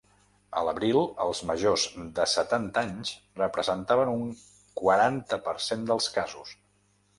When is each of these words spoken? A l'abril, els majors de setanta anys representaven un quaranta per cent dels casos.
A 0.59 0.61
l'abril, 0.67 1.01
els 1.25 1.41
majors 1.49 1.83
de 2.21 2.25
setanta 2.31 2.83
anys 2.85 3.13
representaven 3.43 4.13
un 4.15 4.25
quaranta 4.83 5.43
per 5.47 5.57
cent 5.71 5.89
dels 5.93 6.13
casos. 6.19 6.59